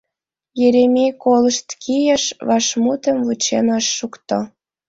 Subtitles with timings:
[0.65, 4.39] Еремей колышт кийыш— вашмутым вучен ыш шукто.